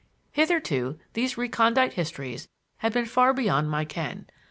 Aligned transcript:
Hitherto, 0.31 0.97
these 1.13 1.37
recondite 1.37 1.93
histories 1.93 2.47
had 2.77 2.91
been 2.91 3.05
far 3.05 3.35
beyond 3.35 3.69
my 3.69 3.85
ken. 3.85 4.25